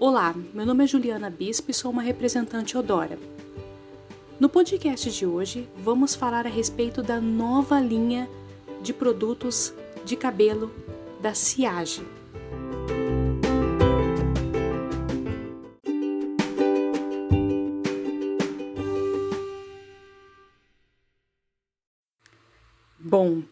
Olá, 0.00 0.34
meu 0.52 0.66
nome 0.66 0.82
é 0.82 0.86
Juliana 0.88 1.30
Bispo 1.30 1.70
e 1.70 1.74
sou 1.74 1.88
uma 1.92 2.02
representante 2.02 2.76
Odora. 2.76 3.16
No 4.40 4.48
podcast 4.48 5.08
de 5.08 5.24
hoje, 5.24 5.68
vamos 5.78 6.16
falar 6.16 6.46
a 6.46 6.50
respeito 6.50 7.00
da 7.00 7.20
nova 7.20 7.78
linha 7.78 8.28
de 8.82 8.92
produtos 8.92 9.72
de 10.04 10.16
cabelo 10.16 10.74
da 11.22 11.32
Ciage. 11.32 12.04
Bom, 22.98 23.44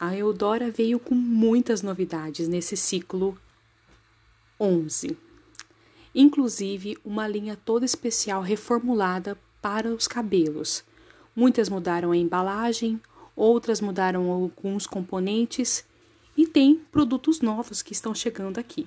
a 0.00 0.16
Eudora 0.16 0.70
veio 0.70 0.98
com 0.98 1.14
muitas 1.14 1.82
novidades 1.82 2.48
nesse 2.48 2.74
ciclo 2.74 3.38
11. 4.58 5.33
Inclusive 6.14 6.96
uma 7.04 7.26
linha 7.26 7.56
toda 7.56 7.84
especial 7.84 8.40
reformulada 8.42 9.36
para 9.60 9.88
os 9.88 10.06
cabelos. 10.06 10.84
Muitas 11.34 11.68
mudaram 11.68 12.12
a 12.12 12.16
embalagem, 12.16 13.00
outras 13.34 13.80
mudaram 13.80 14.30
alguns 14.30 14.86
componentes 14.86 15.84
e 16.36 16.46
tem 16.46 16.76
produtos 16.92 17.40
novos 17.40 17.82
que 17.82 17.92
estão 17.92 18.14
chegando 18.14 18.58
aqui. 18.58 18.86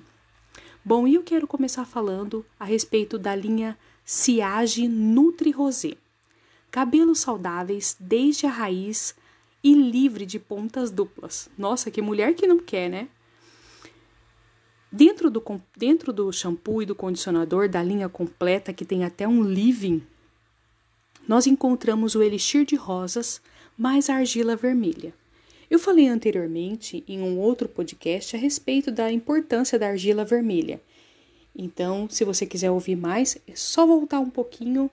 Bom, 0.84 1.06
eu 1.06 1.22
quero 1.22 1.46
começar 1.46 1.84
falando 1.84 2.46
a 2.58 2.64
respeito 2.64 3.18
da 3.18 3.34
linha 3.34 3.76
Ciage 4.04 4.88
Nutri 4.88 5.50
Rosé. 5.50 5.96
Cabelos 6.70 7.20
saudáveis 7.20 7.96
desde 8.00 8.46
a 8.46 8.50
raiz 8.50 9.14
e 9.62 9.74
livre 9.74 10.24
de 10.24 10.38
pontas 10.38 10.90
duplas. 10.90 11.50
Nossa, 11.58 11.90
que 11.90 12.00
mulher 12.00 12.34
que 12.34 12.46
não 12.46 12.58
quer, 12.58 12.88
né? 12.88 13.08
Dentro 15.28 15.40
do, 15.40 15.62
dentro 15.76 16.12
do 16.12 16.32
shampoo 16.32 16.82
e 16.82 16.86
do 16.86 16.94
condicionador 16.94 17.68
da 17.68 17.82
linha 17.82 18.08
completa, 18.08 18.72
que 18.72 18.84
tem 18.84 19.04
até 19.04 19.28
um 19.28 19.42
living, 19.42 20.02
nós 21.26 21.46
encontramos 21.46 22.14
o 22.14 22.22
elixir 22.22 22.64
de 22.64 22.74
rosas 22.76 23.42
mais 23.76 24.08
a 24.08 24.14
argila 24.14 24.56
vermelha. 24.56 25.12
Eu 25.70 25.78
falei 25.78 26.08
anteriormente 26.08 27.04
em 27.06 27.20
um 27.20 27.38
outro 27.38 27.68
podcast 27.68 28.34
a 28.34 28.38
respeito 28.38 28.90
da 28.90 29.12
importância 29.12 29.78
da 29.78 29.88
argila 29.88 30.24
vermelha. 30.24 30.80
Então, 31.54 32.08
se 32.08 32.24
você 32.24 32.46
quiser 32.46 32.70
ouvir 32.70 32.96
mais, 32.96 33.36
é 33.46 33.54
só 33.54 33.86
voltar 33.86 34.20
um 34.20 34.30
pouquinho 34.30 34.90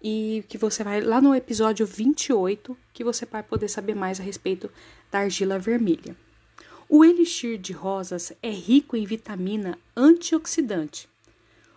e 0.00 0.44
que 0.48 0.56
você 0.56 0.84
vai 0.84 1.00
lá 1.00 1.20
no 1.20 1.34
episódio 1.34 1.84
28 1.84 2.76
que 2.92 3.02
você 3.02 3.26
vai 3.26 3.42
poder 3.42 3.68
saber 3.68 3.96
mais 3.96 4.20
a 4.20 4.22
respeito 4.22 4.70
da 5.10 5.18
argila 5.20 5.58
vermelha. 5.58 6.16
O 6.96 7.04
elixir 7.04 7.58
de 7.58 7.72
rosas 7.72 8.32
é 8.40 8.50
rico 8.50 8.96
em 8.96 9.04
vitamina 9.04 9.76
antioxidante, 9.96 11.08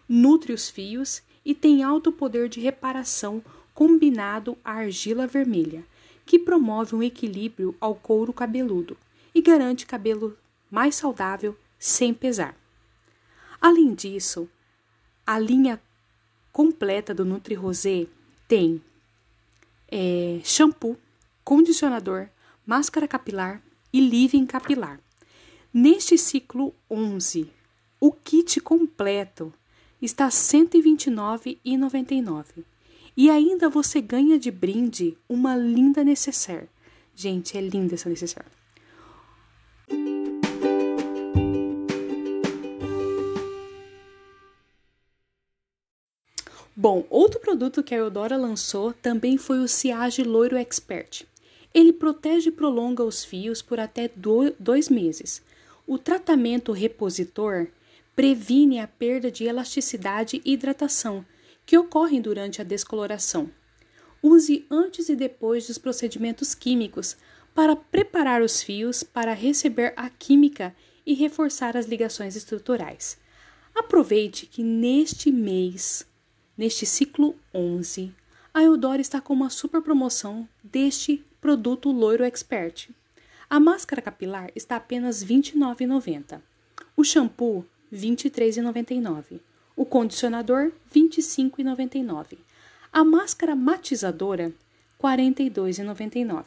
nutre 0.07 0.53
os 0.53 0.69
fios 0.69 1.23
e 1.43 1.55
tem 1.55 1.81
alto 1.81 2.11
poder 2.11 2.47
de 2.47 2.59
reparação 2.59 3.43
combinado 3.73 4.55
à 4.63 4.73
argila 4.73 5.25
vermelha, 5.25 5.83
que 6.23 6.37
promove 6.37 6.93
um 6.93 7.01
equilíbrio 7.01 7.75
ao 7.81 7.95
couro 7.95 8.31
cabeludo 8.31 8.95
e 9.33 9.41
garante 9.41 9.87
cabelo 9.87 10.37
mais 10.69 10.93
saudável 10.93 11.57
sem 11.79 12.13
pesar. 12.13 12.55
Além 13.59 13.95
disso, 13.95 14.47
a 15.25 15.39
linha 15.39 15.81
completa 16.53 17.11
do 17.11 17.25
Nutri 17.25 17.55
Rosé 17.55 18.05
tem 18.47 18.79
é, 19.87 20.39
shampoo, 20.43 20.95
condicionador, 21.43 22.29
máscara 22.63 23.07
capilar 23.07 23.63
e 23.91 23.99
living 23.99 24.45
capilar. 24.45 24.99
Neste 25.73 26.17
ciclo 26.17 26.73
11, 26.89 27.51
o 27.99 28.11
kit 28.11 28.61
completo 28.61 29.53
está 30.01 30.25
R$ 30.25 30.31
129,99 30.31 32.63
e 33.15 33.29
ainda 33.29 33.69
você 33.69 33.99
ganha 33.99 34.39
de 34.39 34.49
brinde 34.49 35.15
uma 35.27 35.55
linda 35.55 36.03
necessaire. 36.03 36.69
Gente, 37.15 37.57
é 37.57 37.61
linda 37.61 37.95
essa 37.95 38.09
necessaire. 38.09 38.49
Bom, 46.75 47.07
outro 47.09 47.39
produto 47.39 47.81
que 47.81 47.95
a 47.95 47.97
Eudora 47.97 48.37
lançou 48.37 48.93
também 48.93 49.35
foi 49.35 49.57
o 49.59 49.67
Ciage 49.67 50.23
Loiro 50.23 50.55
Expert. 50.55 51.25
Ele 51.73 51.91
protege 51.91 52.49
e 52.49 52.51
prolonga 52.51 53.03
os 53.03 53.25
fios 53.25 53.63
por 53.63 53.79
até 53.79 54.11
dois 54.59 54.87
meses. 54.87 55.41
O 55.87 55.97
tratamento 55.97 56.71
repositor 56.71 57.67
previne 58.15 58.79
a 58.79 58.87
perda 58.87 59.31
de 59.31 59.45
elasticidade 59.45 60.41
e 60.43 60.53
hidratação 60.53 61.25
que 61.65 61.77
ocorrem 61.77 62.21
durante 62.21 62.61
a 62.61 62.63
descoloração. 62.63 63.49
Use 64.21 64.65
antes 64.69 65.09
e 65.09 65.15
depois 65.15 65.65
dos 65.67 65.77
procedimentos 65.77 66.53
químicos 66.53 67.15
para 67.55 67.75
preparar 67.75 68.41
os 68.41 68.61
fios 68.61 69.01
para 69.01 69.33
receber 69.33 69.93
a 69.95 70.09
química 70.09 70.75
e 71.05 71.13
reforçar 71.13 71.75
as 71.75 71.85
ligações 71.87 72.35
estruturais. 72.35 73.17
Aproveite 73.73 74.45
que 74.45 74.61
neste 74.61 75.31
mês 75.31 76.05
Neste 76.57 76.87
ciclo 76.87 77.35
11, 77.53 78.11
a 78.51 78.63
Eudora 78.63 78.99
está 78.99 79.21
com 79.21 79.31
uma 79.31 79.47
super 79.47 79.79
promoção 79.79 80.49
deste 80.63 81.23
produto 81.39 81.91
Loiro 81.91 82.23
Expert. 82.23 82.89
A 83.49 83.61
máscara 83.61 84.01
capilar 84.01 84.51
está 84.55 84.75
apenas 84.75 85.21
R$ 85.21 85.29
29,90. 85.35 86.41
O 86.97 87.03
shampoo, 87.03 87.65
R$ 87.89 87.97
23,99. 87.97 89.39
O 89.73 89.85
condicionador, 89.85 90.73
R$ 90.93 91.01
25,99. 91.01 92.37
A 92.91 93.05
máscara 93.05 93.55
matizadora, 93.55 94.47
R$ 94.47 94.53
42,99. 95.01 96.45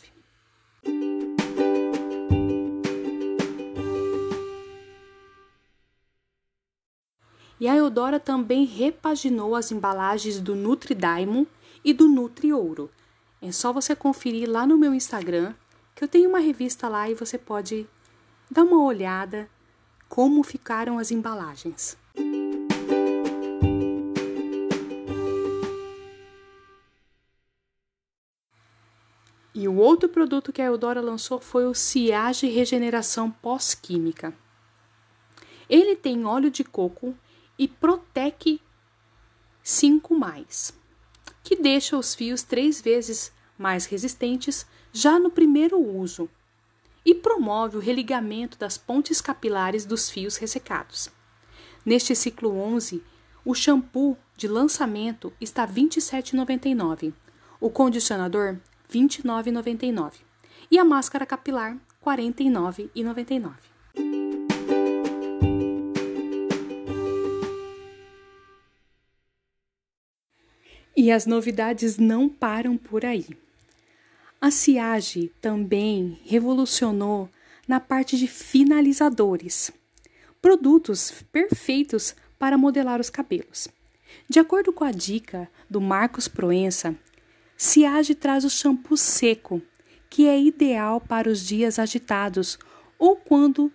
E 7.58 7.66
a 7.66 7.76
Eudora 7.76 8.20
também 8.20 8.66
repaginou 8.66 9.54
as 9.54 9.72
embalagens 9.72 10.38
do 10.38 10.54
Nutri 10.54 10.94
Diamond 10.94 11.48
e 11.82 11.94
do 11.94 12.08
Nutri 12.08 12.52
Ouro. 12.52 12.90
É 13.40 13.50
só 13.50 13.72
você 13.72 13.96
conferir 13.96 14.50
lá 14.50 14.66
no 14.66 14.76
meu 14.76 14.92
Instagram, 14.92 15.54
que 16.00 16.04
eu 16.04 16.08
tenho 16.08 16.30
uma 16.30 16.38
revista 16.38 16.88
lá 16.88 17.10
e 17.10 17.14
você 17.14 17.36
pode 17.36 17.86
dar 18.50 18.62
uma 18.62 18.82
olhada 18.82 19.50
como 20.08 20.42
ficaram 20.42 20.98
as 20.98 21.10
embalagens. 21.10 21.94
E 29.54 29.68
o 29.68 29.74
outro 29.74 30.08
produto 30.08 30.54
que 30.54 30.62
a 30.62 30.64
Eudora 30.64 31.02
lançou 31.02 31.38
foi 31.38 31.66
o 31.66 31.74
Ciage 31.74 32.46
Regeneração 32.46 33.30
Pós-Química. 33.30 34.32
Ele 35.68 35.94
tem 35.94 36.24
óleo 36.24 36.50
de 36.50 36.64
coco 36.64 37.14
e 37.58 37.68
Protec 37.68 38.58
5 39.62 40.16
que 41.44 41.56
deixa 41.56 41.98
os 41.98 42.14
fios 42.14 42.42
três 42.42 42.80
vezes 42.80 43.30
mais 43.58 43.84
resistentes 43.84 44.66
já 44.92 45.18
no 45.18 45.30
primeiro 45.30 45.78
uso 45.78 46.28
e 47.04 47.14
promove 47.14 47.76
o 47.76 47.80
religamento 47.80 48.58
das 48.58 48.76
pontes 48.76 49.20
capilares 49.20 49.84
dos 49.84 50.10
fios 50.10 50.36
ressecados. 50.36 51.08
Neste 51.84 52.14
ciclo 52.14 52.56
11, 52.58 53.02
o 53.44 53.54
shampoo 53.54 54.16
de 54.36 54.46
lançamento 54.46 55.32
está 55.40 55.64
R$ 55.64 55.72
27,99, 55.72 57.12
o 57.60 57.70
condicionador 57.70 58.54
R$ 58.54 58.60
29,99 58.92 60.12
e 60.70 60.78
a 60.78 60.84
máscara 60.84 61.24
capilar 61.24 61.72
R$ 61.72 61.80
49,99. 62.04 63.70
E 70.96 71.10
as 71.10 71.24
novidades 71.24 71.96
não 71.96 72.28
param 72.28 72.76
por 72.76 73.06
aí. 73.06 73.26
A 74.42 74.50
Ciage 74.50 75.30
também 75.38 76.18
revolucionou 76.24 77.28
na 77.68 77.78
parte 77.78 78.16
de 78.16 78.26
finalizadores, 78.26 79.70
produtos 80.40 81.12
perfeitos 81.30 82.16
para 82.38 82.56
modelar 82.56 83.02
os 83.02 83.10
cabelos. 83.10 83.68
De 84.30 84.38
acordo 84.38 84.72
com 84.72 84.82
a 84.82 84.92
dica 84.92 85.46
do 85.68 85.78
Marcos 85.78 86.26
Proença, 86.26 86.96
Ciage 87.54 88.14
traz 88.14 88.42
o 88.42 88.48
shampoo 88.48 88.96
seco, 88.96 89.60
que 90.08 90.26
é 90.26 90.40
ideal 90.40 91.02
para 91.02 91.28
os 91.28 91.46
dias 91.46 91.78
agitados 91.78 92.58
ou 92.98 93.16
quando 93.16 93.70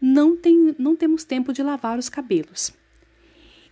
não, 0.00 0.34
tem, 0.34 0.74
não 0.78 0.96
temos 0.96 1.24
tempo 1.24 1.52
de 1.52 1.62
lavar 1.62 1.98
os 1.98 2.08
cabelos. 2.08 2.72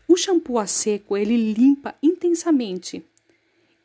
O 0.06 0.14
shampoo 0.14 0.58
a 0.58 0.66
seco 0.66 1.16
ele 1.16 1.54
limpa 1.54 1.94
intensamente 2.02 3.02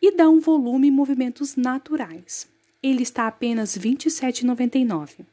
e 0.02 0.16
dá 0.16 0.30
um 0.30 0.40
volume 0.40 0.88
e 0.88 0.92
movimentos 0.92 1.56
naturais. 1.56 2.48
Ele 2.82 3.04
está 3.04 3.28
apenas 3.28 3.76
R$ 3.76 3.92
27,99. 3.92 5.26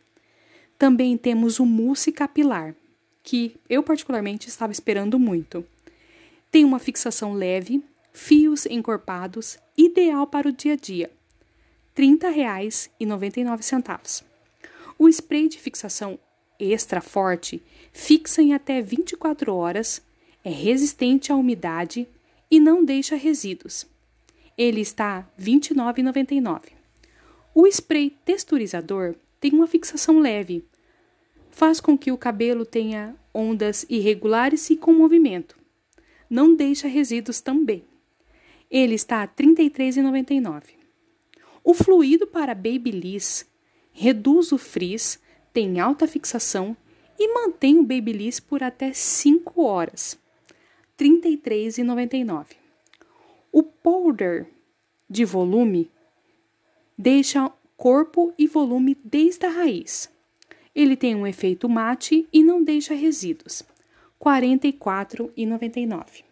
Também 0.79 1.17
temos 1.17 1.59
o 1.59 1.67
mousse 1.67 2.13
capilar, 2.13 2.75
que 3.23 3.57
eu 3.69 3.83
particularmente 3.83 4.49
estava 4.49 4.73
esperando 4.73 5.19
muito. 5.19 5.65
Tem 6.51 6.65
uma 6.65 6.79
fixação 6.79 7.33
leve, 7.33 7.83
fios 8.13 8.67
encorpados, 8.67 9.59
ideal 9.77 10.27
para 10.27 10.49
o 10.49 10.53
dia 10.53 10.75
a 10.75 10.77
dia. 10.77 11.11
R$ 11.97 12.05
30,99. 12.05 14.23
O 14.99 15.09
spray 15.09 15.49
de 15.49 15.59
fixação 15.59 16.19
extra 16.59 17.01
forte 17.01 17.62
fixa 17.93 18.43
em 18.43 18.55
até 18.55 18.81
24 18.81 19.55
horas, 19.55 20.03
é 20.45 20.51
resistente 20.51 21.33
à 21.33 21.37
umidade 21.37 22.07
e 22.51 22.61
não 22.61 22.85
deixa 22.85 23.17
resíduos. 23.17 23.87
Ele 24.56 24.81
está 24.81 25.29
R$ 25.38 25.44
29,99. 25.44 26.62
O 27.55 27.67
spray 27.67 28.11
texturizador 28.25 29.14
tem 29.41 29.53
uma 29.53 29.67
fixação 29.67 30.19
leve, 30.19 30.64
faz 31.50 31.81
com 31.81 31.97
que 31.97 32.12
o 32.12 32.19
cabelo 32.19 32.64
tenha 32.67 33.14
ondas 33.32 33.87
irregulares 33.88 34.69
e 34.70 34.76
com 34.76 34.93
movimento. 34.93 35.58
Não 36.29 36.55
deixa 36.55 36.88
resíduos 36.88 37.41
também. 37.41 37.85
Ele 38.70 38.94
está 38.94 39.20
R$ 39.23 39.29
33,99. 39.37 40.62
O 41.62 41.75
fluido 41.75 42.26
para 42.26 42.55
Babyliss 42.55 43.47
reduz 43.93 44.52
o 44.52 44.59
frizz, 44.59 45.19
tem 45.52 45.81
alta 45.81 46.06
fixação 46.06 46.76
e 47.19 47.32
mantém 47.32 47.79
o 47.79 47.82
Babyliss 47.82 48.41
por 48.41 48.62
até 48.62 48.93
5 48.93 49.62
horas. 49.62 50.19
R$ 50.99 51.09
33,99. 51.09 52.66
O 53.58 53.62
powder 53.62 54.47
de 55.08 55.25
volume 55.25 55.91
deixa 56.99 57.50
corpo 57.75 58.35
e 58.37 58.47
volume 58.47 58.99
desde 59.03 59.47
a 59.47 59.49
raiz. 59.49 60.11
Ele 60.75 60.94
tem 60.94 61.14
um 61.14 61.26
efeito 61.26 61.67
mate 61.67 62.29
e 62.31 62.43
não 62.43 62.62
deixa 62.62 62.93
resíduos. 62.93 63.64
R$ 64.23 64.31
44,99. 64.53 66.23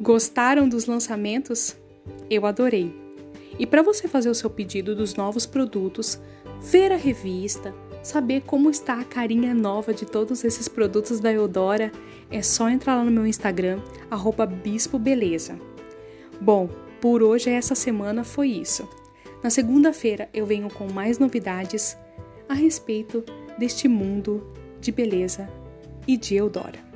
Gostaram 0.00 0.68
dos 0.68 0.86
lançamentos? 0.86 1.76
Eu 2.28 2.44
adorei. 2.44 2.92
E 3.56 3.64
para 3.64 3.82
você 3.82 4.08
fazer 4.08 4.30
o 4.30 4.34
seu 4.34 4.50
pedido 4.50 4.96
dos 4.96 5.14
novos 5.14 5.46
produtos, 5.46 6.18
ver 6.60 6.90
a 6.90 6.96
revista, 6.96 7.72
saber 8.02 8.42
como 8.42 8.70
está 8.70 9.00
a 9.00 9.04
carinha 9.04 9.54
nova 9.54 9.92
de 9.92 10.06
todos 10.06 10.44
esses 10.44 10.68
produtos 10.68 11.20
da 11.20 11.32
Eudora, 11.32 11.92
é 12.30 12.42
só 12.42 12.68
entrar 12.68 12.96
lá 12.96 13.04
no 13.04 13.10
meu 13.10 13.26
Instagram, 13.26 13.80
bispobeleza. 14.46 15.58
Bom, 16.40 16.68
por 17.00 17.22
hoje, 17.22 17.50
essa 17.50 17.74
semana 17.74 18.24
foi 18.24 18.48
isso. 18.48 18.88
Na 19.42 19.50
segunda-feira, 19.50 20.28
eu 20.34 20.44
venho 20.44 20.68
com 20.68 20.92
mais 20.92 21.18
novidades 21.18 21.96
a 22.48 22.54
respeito 22.54 23.24
deste 23.58 23.88
mundo 23.88 24.52
de 24.80 24.90
beleza 24.90 25.48
e 26.06 26.16
de 26.16 26.34
Eudora. 26.34 26.87